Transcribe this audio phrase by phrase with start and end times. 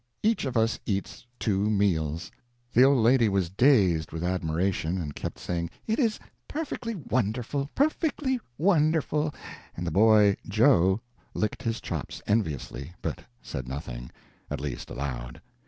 [0.23, 2.31] Each of us eats two meals."
[2.73, 8.39] The old lady was dazed with admiration, and kept saying, "It is perfectly wonderful, perfectly
[8.57, 9.31] wonderful"
[9.77, 11.01] and the boy Joe
[11.35, 14.09] licked his chops enviously, but said nothing
[14.49, 15.39] at least aloud.